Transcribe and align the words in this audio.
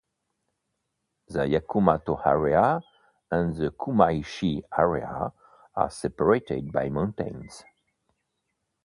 The 1.27 1.45
Yakumo 1.47 2.25
area 2.25 2.81
and 3.29 3.55
the 3.55 3.69
Kumaishi 3.69 4.63
area 4.75 5.31
are 5.75 5.89
separated 5.91 6.71
by 6.71 6.89
mountains. 6.89 7.63